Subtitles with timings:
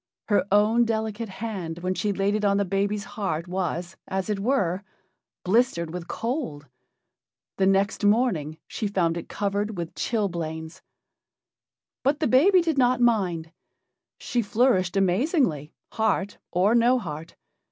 [0.29, 4.39] Her own delicate hand when she laid it on the baby's heart was, as it
[4.39, 4.83] were,
[5.43, 6.65] blistered with cold.
[7.59, 10.81] The next morning she found it covered with chilblains.
[12.01, 13.51] But the baby did not mind.
[14.17, 17.35] She flourished amazingly, heart or no heart.